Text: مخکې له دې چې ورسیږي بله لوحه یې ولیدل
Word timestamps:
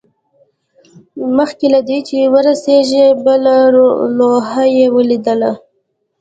مخکې 1.37 1.67
له 1.73 1.79
دې 1.87 1.99
چې 2.07 2.17
ورسیږي 2.33 3.05
بله 3.25 3.55
لوحه 4.17 4.63
یې 4.75 4.85
ولیدل 4.95 5.41